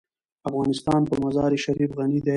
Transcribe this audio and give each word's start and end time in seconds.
افغانستان 0.49 1.01
په 1.09 1.15
مزارشریف 1.23 1.89
غني 1.97 2.19
دی. 2.25 2.29